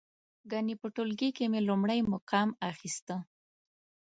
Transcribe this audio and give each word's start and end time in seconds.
ګنې 0.51 0.75
په 0.81 0.87
ټولګي 0.95 1.29
کې 1.37 1.45
مې 1.51 1.59
لومړی 1.67 1.99
مقام 2.13 2.49
اخسته. 2.69 3.15